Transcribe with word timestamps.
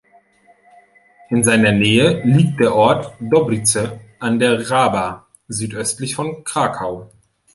In 1.29 1.43
seiner 1.43 1.73
Nähe 1.73 2.23
liegt 2.23 2.59
der 2.59 2.73
Ort 2.73 3.13
Dobczyce 3.19 3.99
an 4.17 4.39
der 4.39 4.67
Raba, 4.71 5.27
südöstlich 5.47 6.15
von 6.15 6.43
Krakau. 6.43 7.11